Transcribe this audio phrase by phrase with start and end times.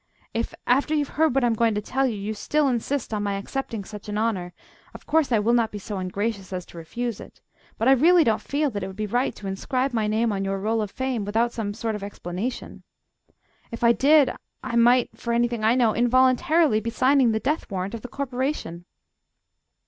[0.33, 3.21] If, after you've heard what I am going to tell you, you still insist on
[3.21, 4.51] my accepting such an honour,
[4.95, 7.39] of course I will not be so ungracious as to refuse it.
[7.77, 10.43] But I really don't feel that it would be right to inscribe my name on
[10.43, 12.81] your Roll of Fame without some sort of explanation.
[13.69, 14.33] If I did,
[14.63, 18.85] I might, for anything I know, involuntarily be signing the death warrant of the Corporation!"